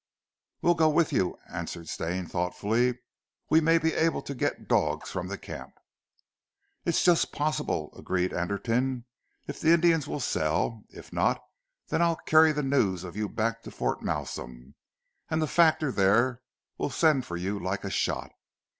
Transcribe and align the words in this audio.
"We'll 0.63 0.73
go 0.73 0.89
with 0.89 1.13
you," 1.13 1.37
answered 1.47 1.87
Stane 1.87 2.25
thoughtfully, 2.25 2.97
"we 3.51 3.61
may 3.61 3.77
be 3.77 3.93
able 3.93 4.23
to 4.23 4.33
get 4.33 4.67
dogs 4.67 5.11
from 5.11 5.27
the 5.27 5.37
camp." 5.37 5.75
"It's 6.85 7.03
just 7.03 7.31
possible," 7.31 7.93
agreed 7.95 8.33
Anderton, 8.33 9.05
"if 9.45 9.59
the 9.61 9.71
Indians 9.71 10.07
will 10.07 10.19
sell. 10.19 10.85
If 10.89 11.13
not, 11.13 11.39
then 11.89 12.01
I'll 12.01 12.15
carry 12.15 12.51
the 12.51 12.63
news 12.63 13.03
of 13.03 13.15
you 13.15 13.29
back 13.29 13.61
to 13.61 13.69
Fort 13.69 14.01
Malsun, 14.01 14.73
and 15.29 15.39
the 15.39 15.45
factor 15.45 15.91
there 15.91 16.41
will 16.79 16.89
send 16.89 17.27
for 17.27 17.37
you 17.37 17.59
like 17.59 17.83
a 17.83 17.91
shot." 17.91 18.31